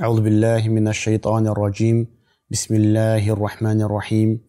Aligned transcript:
أعوذ 0.00 0.20
بالله 0.20 0.68
من 0.68 0.88
الشيطان 0.88 1.46
الرجيم 1.46 2.06
بسم 2.52 2.74
الله 2.74 3.32
الرحمن 3.32 3.80
الرحيم 3.82 4.40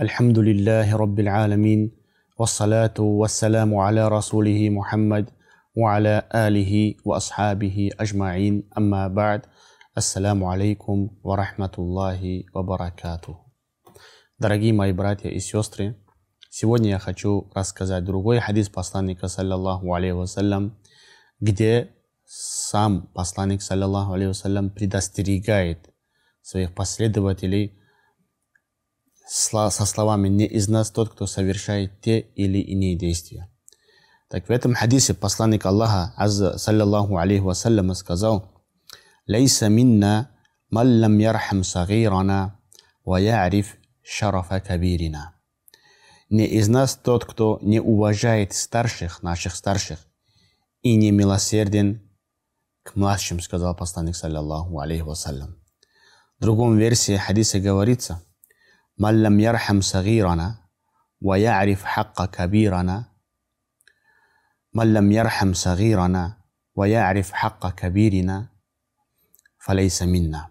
الحمد 0.00 0.38
لله 0.38 0.96
رب 0.96 1.20
العالمين 1.20 1.92
والصلاة 2.40 2.96
والسلام 2.98 3.74
على 3.74 4.08
رسوله 4.08 4.70
محمد 4.70 5.30
وعلى 5.76 6.22
آله 6.34 6.94
وأصحابه 7.04 7.90
أجمعين 8.00 8.64
أما 8.78 9.08
بعد 9.08 9.40
السلام 9.96 10.44
عليكم 10.44 11.08
ورحمة 11.24 11.74
الله 11.78 12.44
وبركاته 12.54 13.36
Дорогие 14.40 14.72
мои 14.72 14.92
братья 14.92 15.28
и 15.28 15.38
сестры, 15.38 16.00
сегодня 16.48 16.88
я 16.88 16.98
хочу 16.98 17.50
рассказать 17.54 18.04
другой 18.04 18.40
хадис 18.40 18.70
посланника, 18.70 19.28
саллаллаху 19.28 19.92
алейхи 19.92 20.16
вассалям, 20.16 20.78
где 21.40 21.90
сам 22.31 23.07
посланник, 23.15 23.63
саллаллаху 23.63 24.13
алейхи 24.13 24.69
предостерегает 24.69 25.89
своих 26.43 26.75
последователей 26.75 27.79
со 29.27 29.69
словами 29.71 30.27
«Не 30.27 30.45
из 30.45 30.69
нас 30.69 30.91
тот, 30.91 31.09
кто 31.09 31.25
совершает 31.25 32.01
те 32.01 32.19
или 32.19 32.59
иные 32.59 32.95
действия». 32.95 33.49
Так 34.29 34.47
в 34.47 34.51
этом 34.51 34.75
хадисе 34.75 35.15
посланник 35.15 35.65
Аллаха, 35.65 36.13
азза, 36.17 36.59
саллаллаху 36.59 37.17
алейхи 37.17 37.41
вассалям, 37.41 37.95
сказал 37.95 38.63
«Лейса 39.25 39.67
минна 39.67 40.29
ман 40.69 41.01
лам 41.01 41.17
ярхам 41.17 41.63
сагирана 41.63 42.59
ва 43.05 43.17
яриф 43.17 43.75
шарафа 44.03 44.61
кабирина. 44.61 45.33
Не 46.29 46.45
из 46.45 46.67
нас 46.67 46.95
тот, 46.95 47.25
кто 47.25 47.57
не 47.63 47.79
уважает 47.79 48.53
старших, 48.53 49.23
наших 49.23 49.55
старших, 49.55 50.05
и 50.83 50.95
не 50.95 51.09
милосерден 51.09 52.08
к 52.83 52.95
младшим, 52.95 53.39
сказал 53.39 53.75
посланник, 53.75 54.15
саллаллаху 54.15 54.79
алейхи 54.79 55.01
вассалям. 55.01 55.55
В 56.37 56.41
другом 56.41 56.77
версии 56.77 57.17
хадиса 57.17 57.59
говорится, 57.59 58.23
«Маллам 58.97 59.37
ярхам 59.37 59.81
сагирана, 59.81 60.69
ва 61.19 61.35
яриф 61.35 61.83
хакка 61.83 62.27
кабирана, 62.27 63.09
Маллам 64.71 65.09
ярхам 65.09 65.55
сагирана, 65.55 66.43
ва 66.75 66.87
яриф 66.87 67.31
хакка 67.31 67.71
кабирина, 67.71 68.51
фалейса 69.57 70.05
минна» 70.05 70.49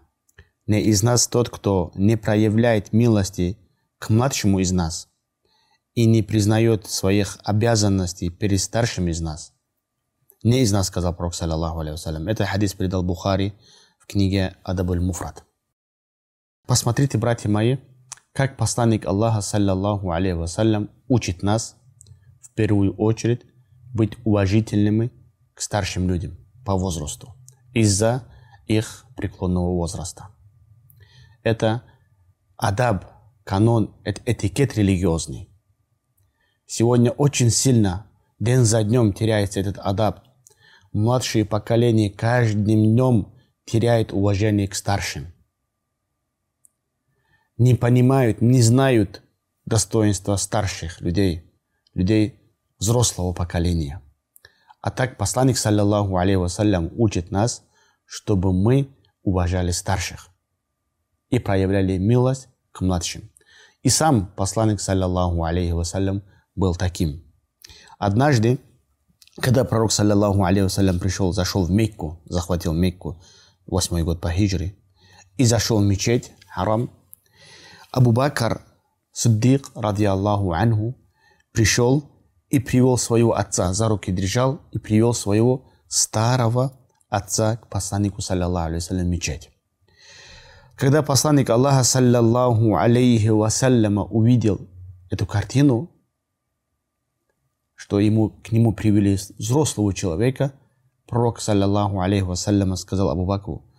не 0.69 0.81
из 0.81 1.01
нас 1.01 1.27
тот, 1.27 1.49
кто 1.49 1.91
не 1.95 2.15
проявляет 2.15 2.93
милости 2.93 3.57
к 3.97 4.11
младшему 4.11 4.59
из 4.59 4.71
нас 4.71 5.09
и 5.95 6.05
не 6.05 6.21
признает 6.21 6.85
своих 6.85 7.39
обязанностей 7.43 8.29
перед 8.29 8.61
старшим 8.61 9.07
из 9.07 9.19
нас. 9.19 9.51
Не 10.43 10.61
из 10.61 10.71
нас, 10.71 10.87
сказал 10.87 11.13
Пророк, 11.13 11.33
саллаллаху 11.33 11.79
алейхи. 11.79 12.29
Это 12.29 12.45
хадис 12.45 12.73
передал 12.73 13.03
Бухари 13.03 13.53
в 13.99 14.07
книге 14.07 14.55
Адабуль 14.63 15.01
Муфрат. 15.01 15.43
Посмотрите, 16.65 17.17
братья 17.17 17.49
мои, 17.49 17.77
как 18.33 18.57
посланник 18.57 19.05
Аллаха, 19.05 19.41
саллаллаху 19.41 20.11
алейхи 20.11 20.35
вассалям, 20.35 20.89
учит 21.07 21.43
нас 21.43 21.75
в 22.41 22.53
первую 22.53 22.95
очередь 22.95 23.41
быть 23.93 24.17
уважительными 24.23 25.11
к 25.53 25.61
старшим 25.61 26.07
людям 26.07 26.37
по 26.65 26.75
возрасту 26.75 27.35
из-за 27.73 28.23
их 28.67 29.05
преклонного 29.15 29.75
возраста 29.75 30.29
это 31.43 31.83
адаб, 32.57 33.05
канон, 33.43 33.95
это 34.03 34.21
этикет 34.25 34.75
религиозный. 34.75 35.49
Сегодня 36.65 37.11
очень 37.11 37.49
сильно, 37.49 38.05
день 38.39 38.63
за 38.63 38.83
днем 38.83 39.13
теряется 39.13 39.59
этот 39.59 39.77
адаб. 39.79 40.21
Младшие 40.91 41.45
поколения 41.45 42.09
каждым 42.09 42.63
днем 42.63 43.33
теряют 43.65 44.11
уважение 44.11 44.67
к 44.67 44.73
старшим. 44.73 45.31
Не 47.57 47.75
понимают, 47.75 48.41
не 48.41 48.61
знают 48.61 49.21
достоинства 49.65 50.35
старших 50.35 50.99
людей, 51.01 51.53
людей 51.93 52.41
взрослого 52.79 53.33
поколения. 53.33 54.01
А 54.81 54.89
так 54.89 55.17
посланник, 55.17 55.57
саллаллаху 55.57 56.17
алейхи 56.17 56.37
вассалям, 56.37 56.89
учит 56.97 57.29
нас, 57.29 57.63
чтобы 58.05 58.51
мы 58.51 58.89
уважали 59.21 59.71
старших 59.71 60.29
и 61.29 61.37
проявляли 61.37 61.97
милость 61.97 62.47
к 62.71 62.81
младшим. 62.81 63.29
И 63.83 63.89
сам 63.89 64.27
посланник, 64.35 64.81
саллаллаху 64.81 65.43
алейхи 65.43 65.73
вассалям, 65.73 66.23
был 66.55 66.73
таким. 66.75 67.23
Однажды, 67.99 68.59
когда 69.39 69.63
пророк, 69.63 69.91
саллаллаху 69.91 70.43
алейхи 70.43 70.69
пришел, 70.99 71.33
зашел 71.33 71.63
в 71.63 71.71
Мекку, 71.71 72.21
захватил 72.25 72.73
Мекку, 72.73 73.21
восьмой 73.65 74.03
год 74.03 74.21
по 74.21 74.29
хиджре, 74.29 74.75
и 75.37 75.45
зашел 75.45 75.79
в 75.79 75.83
мечеть, 75.83 76.31
харам, 76.47 76.89
Абу 77.91 78.11
Бакр 78.11 78.61
Сиддик, 79.11 79.71
ради 79.75 80.03
Аллаху 80.03 80.53
анху, 80.53 80.95
пришел 81.51 82.03
и 82.49 82.59
привел 82.59 82.97
своего 82.97 83.35
отца, 83.35 83.73
за 83.73 83.87
руки 83.87 84.11
держал 84.11 84.61
и 84.71 84.79
привел 84.79 85.13
своего 85.13 85.65
старого 85.87 86.73
отца 87.09 87.57
к 87.57 87.67
посланнику, 87.67 88.21
саллаллаху 88.21 88.67
алейхи 88.67 88.93
в 88.93 89.05
мечеть. 89.05 89.49
Когда 90.75 91.01
посланник 91.01 91.49
Аллаха, 91.49 91.83
саллаллаху 91.83 92.75
алейхи 92.77 93.29
увидел 93.29 94.61
эту 95.09 95.25
картину, 95.25 95.91
что 97.79 98.01
ему, 98.01 98.31
к 98.43 98.51
нему 98.51 98.73
привели 98.73 99.17
взрослого 99.37 99.93
человека, 99.93 100.51
пророк, 101.07 101.39
саллаллаху 101.39 102.01
алейхи 102.01 102.23
вассаляма, 102.23 102.75
сказал 102.75 103.09
Абу 103.09 103.25
Баку, 103.25 103.71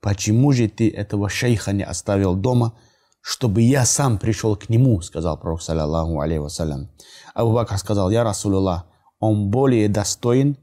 почему 0.00 0.52
же 0.52 0.68
ты 0.68 0.88
этого 0.88 1.28
шейха 1.28 1.72
не 1.72 1.82
оставил 1.82 2.36
дома, 2.36 2.78
чтобы 3.20 3.62
я 3.62 3.84
сам 3.84 4.18
пришел 4.18 4.54
к 4.54 4.68
нему, 4.68 5.00
сказал 5.00 5.40
пророк, 5.40 5.60
саллаллаху 5.60 6.20
алейхи 6.20 6.38
вассалям. 6.38 6.88
Абу 7.34 7.52
Бакр 7.52 7.76
сказал, 7.78 8.10
я 8.10 8.22
Расулуллах, 8.22 8.86
он 9.18 9.50
более 9.50 9.88
достоин 9.88 10.56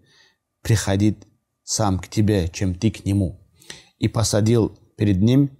приходить 0.61 1.17
сам 1.63 1.99
к 1.99 2.07
тебе, 2.07 2.47
чем 2.47 2.75
ты 2.75 2.91
к 2.91 3.03
нему. 3.03 3.45
И 3.97 4.07
посадил 4.07 4.69
перед 4.95 5.21
ним 5.21 5.51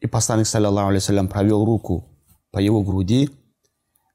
и 0.00 0.06
посланник, 0.06 0.46
саллаллаху 0.46 0.90
алейhi 0.90 1.26
провел 1.26 1.64
руку 1.64 2.18
по 2.50 2.58
его 2.58 2.82
груди, 2.82 3.30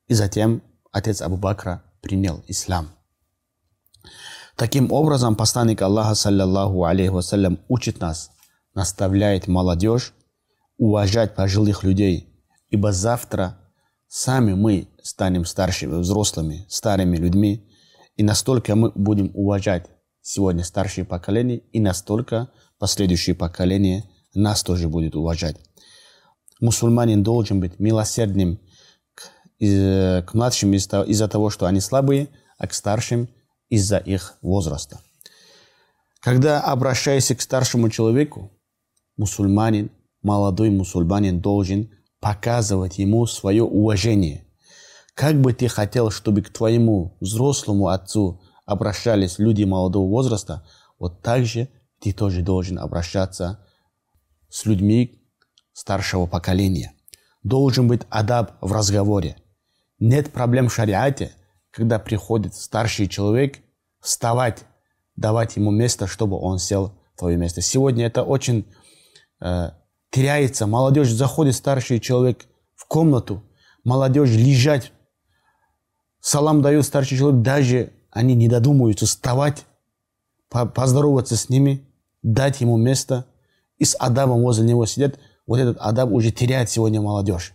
и 0.07 0.13
затем 0.13 0.61
отец 0.91 1.23
Абу 1.23 1.37
Бакра 1.37 1.81
принял 2.07 2.41
ислам. 2.47 2.89
Таким 4.55 4.91
образом, 4.93 5.35
посланник 5.35 5.81
Аллаха, 5.81 6.15
саллаллаху 6.15 6.85
алейхи 6.85 7.09
вассалям, 7.09 7.59
учит 7.67 7.99
нас, 7.99 8.31
наставляет 8.73 9.47
молодежь 9.47 10.13
уважать 10.77 11.35
пожилых 11.35 11.83
людей, 11.83 12.29
ибо 12.69 12.93
завтра 12.93 13.57
сами 14.07 14.53
мы 14.53 14.87
станем 15.03 15.43
старшими, 15.43 15.99
взрослыми, 15.99 16.65
старыми 16.69 17.17
людьми, 17.17 17.69
и 18.15 18.23
настолько 18.23 18.75
мы 18.75 18.91
будем 18.95 19.31
уважать 19.33 19.87
сегодня 20.21 20.63
старшие 20.63 21.03
поколения, 21.03 21.57
и 21.73 21.81
настолько 21.81 22.49
последующие 22.79 23.35
поколения 23.35 24.05
нас 24.33 24.63
тоже 24.63 24.87
будет 24.87 25.15
уважать 25.15 25.57
мусульманин 26.59 27.23
должен 27.23 27.59
быть 27.59 27.79
милосердным 27.79 28.59
из, 29.59 30.23
к 30.25 30.33
младшим 30.33 30.73
из-за 30.73 31.01
из 31.01 31.19
того, 31.29 31.49
что 31.49 31.65
они 31.65 31.79
слабые, 31.79 32.29
а 32.57 32.67
к 32.67 32.73
старшим 32.73 33.29
из-за 33.69 33.97
их 33.97 34.37
возраста. 34.41 34.99
Когда 36.19 36.61
обращаешься 36.61 37.35
к 37.35 37.41
старшему 37.41 37.89
человеку, 37.89 38.51
мусульманин, 39.17 39.91
молодой 40.21 40.69
мусульманин 40.69 41.39
должен 41.39 41.89
показывать 42.19 42.97
ему 42.97 43.25
свое 43.27 43.63
уважение. 43.63 44.45
Как 45.13 45.39
бы 45.39 45.53
ты 45.53 45.67
хотел, 45.67 46.11
чтобы 46.11 46.41
к 46.41 46.49
твоему 46.49 47.17
взрослому 47.19 47.87
отцу 47.87 48.41
обращались 48.65 49.39
люди 49.39 49.63
молодого 49.63 50.07
возраста, 50.07 50.65
вот 50.99 51.21
так 51.21 51.45
же 51.45 51.69
ты 51.99 52.13
тоже 52.13 52.41
должен 52.41 52.77
обращаться 52.79 53.59
с 54.49 54.65
людьми, 54.65 55.23
старшего 55.73 56.25
поколения. 56.25 56.93
Должен 57.43 57.87
быть 57.87 58.01
адаб 58.09 58.53
в 58.61 58.71
разговоре. 58.71 59.37
Нет 59.99 60.31
проблем 60.31 60.69
в 60.69 60.73
шариате, 60.73 61.31
когда 61.71 61.99
приходит 61.99 62.53
старший 62.55 63.07
человек, 63.07 63.57
вставать, 63.99 64.63
давать 65.15 65.55
ему 65.55 65.71
место, 65.71 66.07
чтобы 66.07 66.37
он 66.37 66.59
сел 66.59 66.93
в 67.15 67.19
твое 67.19 67.37
место. 67.37 67.61
Сегодня 67.61 68.05
это 68.05 68.23
очень 68.23 68.65
э, 69.41 69.71
теряется. 70.11 70.67
Молодежь 70.67 71.09
заходит, 71.09 71.55
старший 71.55 71.99
человек 71.99 72.45
в 72.75 72.85
комнату, 72.85 73.43
молодежь 73.83 74.29
лежать, 74.29 74.91
салам 76.19 76.61
дает 76.61 76.85
старший 76.85 77.17
человек, 77.17 77.41
даже 77.41 77.93
они 78.11 78.35
не 78.35 78.47
додумаются 78.47 79.05
вставать, 79.05 79.65
поздороваться 80.49 81.35
с 81.35 81.49
ними, 81.49 81.87
дать 82.21 82.61
ему 82.61 82.77
место 82.77 83.25
и 83.77 83.85
с 83.85 83.95
адабом 83.99 84.41
возле 84.41 84.65
него 84.65 84.85
сидят– 84.85 85.19
вот 85.47 85.59
этот 85.59 85.77
адаб 85.79 86.11
уже 86.11 86.31
теряет 86.31 86.69
сегодня 86.69 87.01
молодежь. 87.01 87.53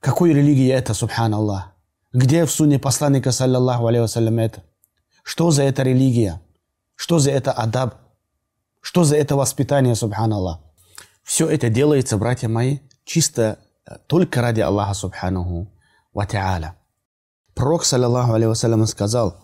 Какой 0.00 0.32
религия 0.32 0.72
это, 0.72 0.94
субханаллах? 0.94 1.72
Где 2.12 2.44
в 2.44 2.50
сунне 2.50 2.78
посланника, 2.78 3.32
саллаллаху 3.32 3.86
алейhi 3.86 4.02
вассалям, 4.02 4.38
это? 4.38 4.62
Что 5.22 5.50
за 5.50 5.62
эта 5.62 5.82
религия? 5.82 6.40
Что 6.94 7.18
за 7.18 7.30
это 7.30 7.52
адаб? 7.52 7.94
Что 8.80 9.04
за 9.04 9.16
это 9.16 9.36
воспитание, 9.36 9.94
субханаллах? 9.94 10.60
Все 11.22 11.48
это 11.48 11.68
делается, 11.68 12.16
братья 12.16 12.48
мои, 12.48 12.78
чисто 13.04 13.58
э, 13.86 13.96
только 14.06 14.40
ради 14.40 14.60
Аллаха, 14.60 14.94
субханаху 14.94 15.70
ва 16.14 16.26
та'аля. 16.26 16.74
Пророк, 17.54 17.84
саллаллаху 17.84 18.32
алейhi 18.32 18.86
сказал, 18.86 19.36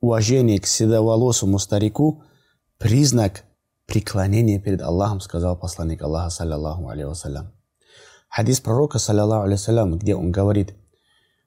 уважение 0.00 0.60
к 0.60 0.66
седоволосому 0.66 1.58
старику– 1.58 2.22
признак 2.82 3.44
преклонения 3.86 4.58
перед 4.58 4.82
Аллахом, 4.82 5.20
сказал 5.20 5.56
посланник 5.56 6.02
Аллаха, 6.02 6.30
саллаллаху 6.30 6.88
алейhi 6.88 7.46
Хадис 8.32 8.60
пророка, 8.60 8.98
саллаллаху 8.98 9.46
алейhi 9.46 9.96
где 9.98 10.16
он 10.16 10.32
говорит, 10.32 10.74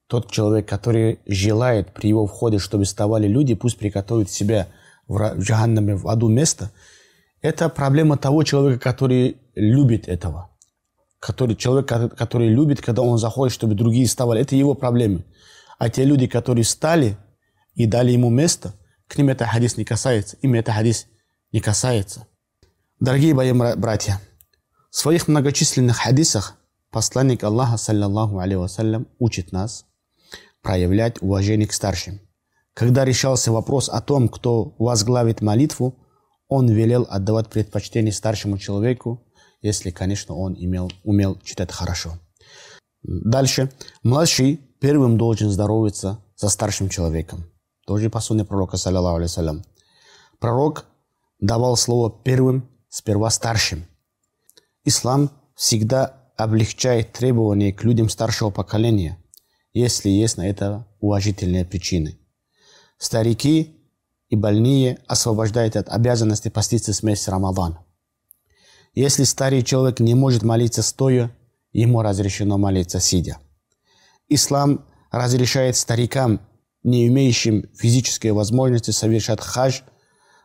тот 0.06 0.30
человек, 0.30 0.70
который 0.70 1.20
желает 1.26 1.92
при 1.96 2.10
его 2.10 2.28
входе, 2.28 2.60
чтобы 2.60 2.84
вставали 2.84 3.28
люди, 3.28 3.56
пусть 3.56 3.80
приготовит 3.80 4.30
себя 4.30 4.68
в 5.08 5.40
джаханнаме, 5.40 5.96
в 5.96 6.08
аду 6.08 6.30
место. 6.30 6.70
Это 7.42 7.70
проблема 7.70 8.18
того 8.18 8.44
человека, 8.44 8.80
который 8.80 9.38
любит 9.56 10.08
этого. 10.08 10.52
Который, 11.20 11.56
человек, 11.56 11.88
который 11.88 12.50
любит, 12.50 12.82
когда 12.82 13.02
он 13.02 13.18
заходит, 13.18 13.52
чтобы 13.52 13.74
другие 13.74 14.06
вставали. 14.06 14.42
Это 14.42 14.56
его 14.56 14.76
проблемы. 14.76 15.26
А 15.80 15.90
те 15.90 16.04
люди, 16.04 16.28
которые 16.28 16.66
встали 16.66 17.18
и 17.74 17.88
дали 17.88 18.12
ему 18.12 18.30
место, 18.30 18.74
к 19.08 19.18
ним 19.18 19.30
это 19.30 19.48
хадис 19.48 19.78
не 19.78 19.86
касается. 19.86 20.38
Им 20.44 20.54
это 20.54 20.72
хадис 20.72 21.08
не 21.52 21.62
касается. 21.62 22.28
Дорогие 23.00 23.34
мои 23.34 23.54
братья, 23.54 24.22
в 24.92 24.98
своих 24.98 25.28
многочисленных 25.28 25.98
хадисах 25.98 26.60
посланник 26.96 27.44
Аллаха, 27.44 27.76
саллаллаху 27.76 28.40
алейhi 28.40 28.58
вассалям, 28.58 29.06
учит 29.20 29.52
нас 29.52 29.86
проявлять 30.62 31.22
уважение 31.22 31.68
к 31.68 31.74
старшим. 31.74 32.22
Когда 32.74 33.04
решался 33.04 33.52
вопрос 33.52 33.90
о 33.90 34.00
том, 34.00 34.30
кто 34.30 34.74
возглавит 34.80 35.42
молитву, 35.42 35.98
он 36.48 36.70
велел 36.70 37.06
отдавать 37.10 37.50
предпочтение 37.50 38.14
старшему 38.14 38.58
человеку, 38.58 39.22
если, 39.62 39.92
конечно, 39.92 40.36
он 40.36 40.56
имел, 40.58 40.90
умел 41.04 41.38
читать 41.44 41.70
хорошо. 41.70 42.18
Дальше. 43.04 43.70
Младший 44.02 44.62
первым 44.80 45.18
должен 45.18 45.50
здороваться 45.50 46.24
со 46.36 46.48
старшим 46.48 46.88
человеком. 46.88 47.44
Тоже 47.86 48.10
по 48.10 48.22
пророка, 48.22 48.78
саллиллаху 48.78 49.20
алейhi 49.20 49.64
Пророк 50.40 50.86
давал 51.42 51.76
слово 51.76 52.10
первым, 52.24 52.70
сперва 52.88 53.30
старшим. 53.32 53.86
Ислам 54.86 55.30
всегда 55.56 56.25
облегчает 56.38 57.14
требования 57.14 57.74
к 57.74 57.84
людям 57.84 58.10
старшего 58.10 58.50
поколения, 58.50 59.18
если 59.74 60.10
есть 60.10 60.38
на 60.38 60.48
это 60.48 60.88
уважительные 61.00 61.66
причины. 61.66 62.18
Старики 62.98 63.76
и 64.30 64.36
больные 64.36 65.00
освобождают 65.08 65.76
от 65.76 65.90
обязанности 65.90 66.50
поститься 66.50 66.94
с 66.94 67.04
месяца 67.04 67.32
Рамадан. 67.32 67.80
Если 68.94 69.24
старый 69.24 69.62
человек 69.62 70.00
не 70.00 70.16
может 70.16 70.44
молиться 70.44 70.82
стоя, 70.82 71.36
ему 71.74 72.02
разрешено 72.02 72.58
молиться 72.58 73.00
сидя. 73.00 73.38
Ислам 74.30 74.86
разрешает 75.12 75.76
старикам, 75.76 76.40
не 76.84 77.08
имеющим 77.08 77.70
физической 77.76 78.32
возможности 78.32 78.92
совершать 78.92 79.42
хадж, 79.42 79.82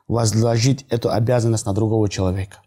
возложить 0.09 0.85
эту 0.89 1.11
обязанность 1.11 1.67
на 1.67 1.73
другого 1.73 2.09
человека. 2.09 2.63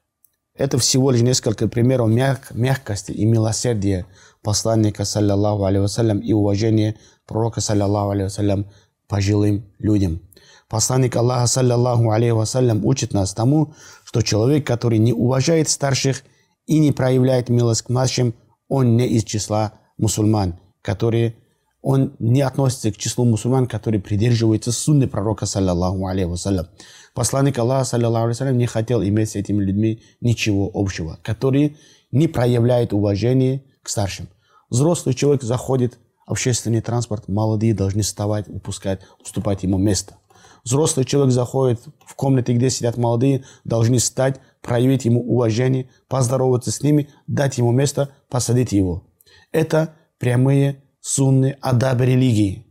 Это 0.56 0.78
всего 0.78 1.10
лишь 1.10 1.22
несколько 1.22 1.68
примеров 1.68 2.10
мяг, 2.10 2.52
мягкости 2.52 3.12
и 3.12 3.26
милосердия 3.26 4.06
посланника, 4.44 5.04
саллиллаху 5.04 5.66
алейhi 5.66 6.22
и 6.22 6.34
уважения 6.34 6.96
пророка, 7.26 7.60
саллиллаху 7.60 8.12
алейhi 8.12 8.66
пожилым 9.08 9.66
людям. 9.80 10.22
Посланник 10.70 11.16
Аллаха, 11.16 11.48
саллиллаху 11.48 12.12
алейhi 12.12 12.82
учит 12.84 13.14
нас 13.14 13.34
тому, 13.34 13.74
что 14.04 14.22
человек, 14.22 14.66
который 14.66 15.00
не 15.00 15.14
уважает 15.14 15.70
старших 15.70 16.24
и 16.68 16.78
не 16.78 16.92
проявляет 16.92 17.50
милость 17.50 17.84
к 17.84 17.90
младшим, 17.90 18.36
он 18.68 18.96
не 18.96 19.08
из 19.08 19.24
числа 19.24 19.74
мусульман, 19.98 20.60
которые 20.82 21.36
он 21.84 22.16
не 22.18 22.42
относится 22.42 22.92
к 22.92 22.98
числу 22.98 23.26
мусульман, 23.26 23.68
которые 23.68 24.02
придерживаются 24.02 24.72
сунны 24.72 25.06
пророка, 25.06 25.46
саллиллаху 25.46 26.08
алейхи 26.08 26.30
вассалям. 26.30 26.68
Посланник 27.14 27.60
Аллаха, 27.60 27.84
саллиллаху 27.84 28.28
алейхи 28.28 28.56
не 28.56 28.66
хотел 28.68 29.04
иметь 29.04 29.32
с 29.32 29.36
этими 29.36 29.62
людьми 29.62 30.02
ничего 30.22 30.72
общего, 30.74 31.20
которые 31.22 31.76
не 32.12 32.30
проявляют 32.30 32.94
уважение 32.94 33.66
к 33.84 33.90
старшим. 33.90 34.30
Взрослый 34.70 35.14
человек 35.14 35.44
заходит 35.44 36.00
в 36.26 36.32
общественный 36.32 36.80
транспорт, 36.80 37.28
молодые 37.28 37.74
должны 37.74 38.02
вставать, 38.02 38.48
упускать, 38.48 39.02
уступать 39.22 39.64
ему 39.64 39.78
место. 39.78 40.16
Взрослый 40.64 41.06
человек 41.06 41.34
заходит 41.34 41.82
в 42.06 42.16
комнаты, 42.16 42.54
где 42.54 42.70
сидят 42.70 42.96
молодые, 42.96 43.44
должны 43.66 43.98
встать, 43.98 44.40
проявить 44.62 45.04
ему 45.04 45.22
уважение, 45.22 45.90
поздороваться 46.08 46.72
с 46.72 46.82
ними, 46.82 47.10
дать 47.28 47.58
ему 47.58 47.74
место, 47.74 48.12
посадить 48.30 48.72
его. 48.72 49.04
Это 49.52 49.96
прямые 50.18 50.83
сунны 51.04 51.58
адаб 51.60 52.00
религии. 52.00 52.66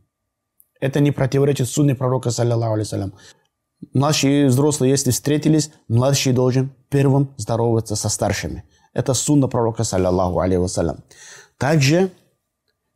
Это 0.81 1.01
не 1.01 1.13
противоречит 1.13 1.69
сунне 1.69 1.95
пророка, 1.95 2.31
саллиллаху 2.31 2.75
алейсалям. 2.75 3.13
Младшие 3.93 4.47
взрослые, 4.47 4.91
если 4.91 5.11
встретились, 5.11 5.71
младший 5.87 6.33
должен 6.33 6.73
первым 6.89 7.35
здороваться 7.37 7.95
со 7.95 8.09
старшими. 8.09 8.65
Это 8.95 9.13
сунна 9.13 9.49
пророка, 9.49 9.85
саллиллаху 9.85 10.41
алейhi 10.41 10.99
Также, 11.59 12.11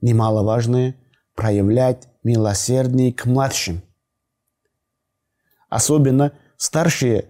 немаловажное, 0.01 0.97
проявлять 1.35 2.09
милосердие 2.25 3.13
к 3.13 3.27
младшим. 3.27 3.83
Особенно 5.69 6.33
старшие 6.57 7.27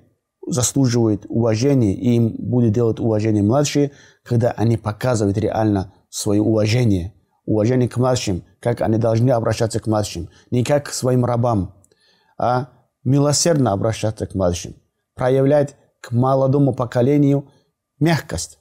заслуживают 0.46 1.26
уважения, 1.28 1.92
и 1.92 2.14
им 2.14 2.36
будет 2.38 2.72
делать 2.72 3.00
уважение 3.00 3.42
младшие, 3.42 3.90
когда 4.22 4.52
они 4.52 4.76
показывают 4.76 5.36
реально 5.38 5.92
свое 6.08 6.40
уважение 6.40 7.15
уважение 7.46 7.88
к 7.88 7.96
младшим, 7.96 8.44
как 8.60 8.82
они 8.82 8.98
должны 8.98 9.30
обращаться 9.30 9.80
к 9.80 9.86
младшим. 9.86 10.28
Не 10.50 10.64
как 10.64 10.86
к 10.86 10.92
своим 10.92 11.24
рабам, 11.24 11.74
а 12.38 12.68
милосердно 13.04 13.72
обращаться 13.72 14.26
к 14.26 14.34
младшим. 14.34 14.74
Проявлять 15.14 15.76
к 16.00 16.12
молодому 16.12 16.74
поколению 16.74 17.48
мягкость. 17.98 18.58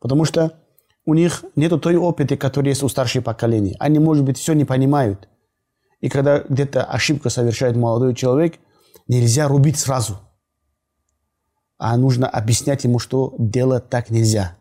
Потому 0.00 0.24
что 0.24 0.58
у 1.04 1.14
них 1.14 1.44
нет 1.54 1.80
той 1.80 1.96
опыта, 1.96 2.36
который 2.36 2.70
есть 2.70 2.82
у 2.82 2.88
старших 2.88 3.22
поколений. 3.22 3.76
Они, 3.78 3.98
может 3.98 4.24
быть, 4.24 4.38
все 4.38 4.54
не 4.54 4.64
понимают. 4.64 5.28
И 6.00 6.08
когда 6.08 6.40
где-то 6.40 6.84
ошибка 6.84 7.30
совершает 7.30 7.76
молодой 7.76 8.14
человек, 8.14 8.56
нельзя 9.06 9.46
рубить 9.46 9.78
сразу. 9.78 10.18
А 11.78 11.96
нужно 11.96 12.28
объяснять 12.28 12.84
ему, 12.84 12.98
что 12.98 13.34
делать 13.38 13.88
так 13.88 14.10
нельзя. 14.10 14.55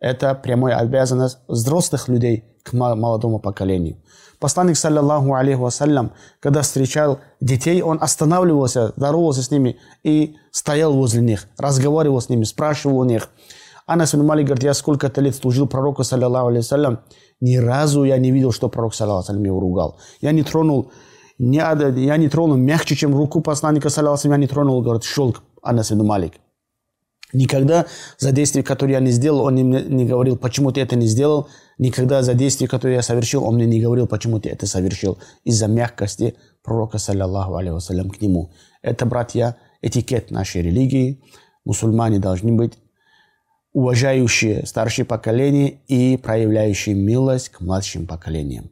Это 0.00 0.34
прямая 0.34 0.78
обязанность 0.78 1.38
взрослых 1.46 2.08
людей 2.08 2.44
к 2.62 2.72
молодому 2.72 3.38
поколению. 3.38 3.98
Посланник, 4.38 4.78
саллиллаху 4.78 5.34
алейхи 5.34 5.58
вассалям, 5.58 6.12
когда 6.40 6.62
встречал 6.62 7.20
детей, 7.40 7.82
он 7.82 7.98
останавливался, 8.00 8.94
здоровался 8.96 9.42
с 9.42 9.50
ними 9.50 9.76
и 10.02 10.36
стоял 10.50 10.94
возле 10.94 11.20
них, 11.20 11.46
разговаривал 11.58 12.22
с 12.22 12.30
ними, 12.30 12.44
спрашивал 12.44 13.00
у 13.00 13.04
них. 13.04 13.28
Анас 13.86 14.14
ибн 14.14 14.24
Малик 14.24 14.46
говорит, 14.46 14.64
я 14.64 14.72
сколько-то 14.72 15.20
лет 15.20 15.34
служил 15.34 15.66
пророку, 15.66 16.02
саллиллаху 16.02 16.48
алейхи 16.48 16.64
вассалям, 16.64 17.00
ни 17.40 17.56
разу 17.56 18.04
я 18.04 18.16
не 18.16 18.30
видел, 18.30 18.52
что 18.52 18.70
пророк, 18.70 18.94
саллиллаху 18.94 19.30
алейхи 19.30 19.46
его 19.46 19.60
ругал. 19.60 19.98
Я 20.22 20.32
не 20.32 20.42
тронул, 20.42 20.90
не, 21.38 21.58
я 21.58 22.16
не 22.16 22.28
тронул 22.30 22.56
мягче, 22.56 22.96
чем 22.96 23.14
руку 23.14 23.42
посланника, 23.42 23.90
саллиллаху 23.90 24.28
я 24.28 24.36
не 24.38 24.46
тронул, 24.46 24.80
говорит, 24.80 25.04
шелк 25.04 25.42
Анас 25.62 25.92
ибн 25.92 26.06
Малик. 26.06 26.34
Никогда 27.32 27.86
за 28.18 28.32
действие, 28.32 28.64
которое 28.64 28.94
я 28.94 29.00
не 29.00 29.10
сделал, 29.10 29.44
он 29.44 29.54
мне 29.54 29.82
не 29.82 30.04
говорил, 30.04 30.36
почему 30.36 30.72
ты 30.72 30.80
это 30.80 30.96
не 30.96 31.06
сделал. 31.06 31.48
Никогда 31.78 32.22
за 32.22 32.34
действие, 32.34 32.68
которое 32.68 32.96
я 32.96 33.02
совершил, 33.02 33.44
он 33.44 33.54
мне 33.54 33.66
не 33.66 33.80
говорил, 33.80 34.06
почему 34.06 34.40
ты 34.40 34.48
это 34.48 34.66
совершил. 34.66 35.18
Из-за 35.44 35.66
мягкости 35.66 36.34
пророка, 36.62 36.98
саллиллаху 36.98 37.56
алейhi 37.56 38.10
к 38.10 38.20
нему. 38.20 38.52
Это, 38.82 39.06
братья, 39.06 39.56
этикет 39.80 40.30
нашей 40.30 40.62
религии. 40.62 41.22
Мусульмане 41.64 42.18
должны 42.18 42.52
быть 42.52 42.74
уважающие 43.72 44.66
старшее 44.66 45.04
поколение 45.04 45.80
и 45.86 46.16
проявляющие 46.16 46.94
милость 46.94 47.50
к 47.50 47.60
младшим 47.60 48.06
поколениям. 48.06 48.70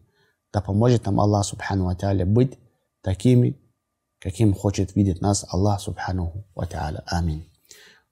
Да 0.53 0.61
поможет 0.61 1.07
нам 1.07 1.21
Аллах, 1.21 1.45
субхану 1.45 1.85
ва 1.85 2.25
быть 2.25 2.59
такими, 3.03 3.57
каким 4.19 4.55
хочет 4.55 4.97
видеть 4.97 5.21
нас 5.21 5.47
Аллах, 5.49 5.81
субхану 5.81 6.45
ва 6.55 6.67
Аминь. 7.07 7.47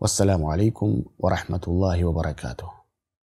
والسلام 0.01 0.45
عليكم 0.45 1.03
ورحمة 1.19 1.61
الله 1.69 2.05
وبركاته. 2.05 2.86